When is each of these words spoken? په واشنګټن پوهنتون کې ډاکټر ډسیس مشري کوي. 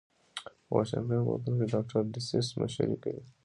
په 0.65 0.71
واشنګټن 0.75 1.21
پوهنتون 1.27 1.53
کې 1.59 1.65
ډاکټر 1.73 1.99
ډسیس 2.13 2.47
مشري 2.59 2.95
کوي. 3.03 3.23